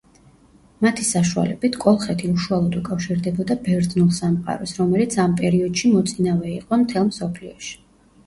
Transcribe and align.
მათი 0.85 1.03
საშუალებით 1.07 1.75
კოლხეთი 1.83 2.29
უშუალოდ 2.37 2.77
უკავშირდებოდა 2.79 3.57
ბერძნულ 3.67 4.09
სამყაროს, 4.19 4.73
რომელიც 4.79 5.17
ამ 5.25 5.35
პერიოდში 5.43 5.91
მოწინავე 5.97 6.55
იყო 6.55 6.81
მთელ 6.85 7.05
მსოფლიოში. 7.11 7.77